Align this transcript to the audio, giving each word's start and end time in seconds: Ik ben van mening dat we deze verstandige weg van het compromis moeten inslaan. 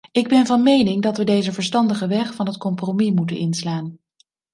Ik 0.11 0.27
ben 0.27 0.45
van 0.45 0.63
mening 0.63 1.01
dat 1.01 1.17
we 1.17 1.23
deze 1.23 1.51
verstandige 1.51 2.07
weg 2.07 2.33
van 2.35 2.45
het 2.45 2.57
compromis 2.57 3.11
moeten 3.11 3.37
inslaan. 3.37 3.99